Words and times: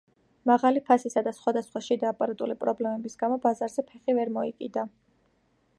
მაღალი 0.51 0.81
ფასისა 0.87 1.21
და 1.27 1.33
სხვადასხვა 1.39 1.81
შიდა 1.89 2.07
აპარატული 2.13 2.57
პრობლემების 2.65 3.19
გამო 3.25 3.39
ბაზარზე 3.45 3.83
ფეხი 3.91 4.19
ვერ 4.21 4.35
მოიკიდა. 4.39 4.91